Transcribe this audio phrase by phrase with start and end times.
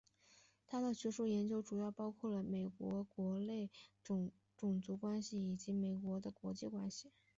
[0.65, 3.69] 他的学术研究主要包括美国国内
[4.01, 4.31] 种
[4.81, 7.11] 族关系以及美国的国际关系。